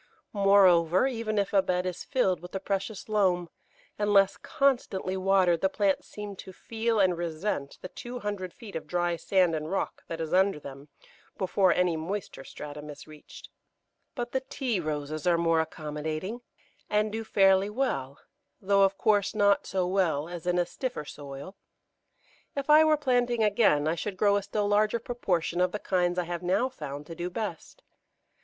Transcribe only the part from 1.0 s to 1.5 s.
even